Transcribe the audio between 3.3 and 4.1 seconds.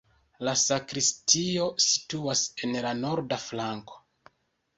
flanko.